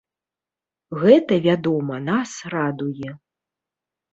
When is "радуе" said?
2.57-3.09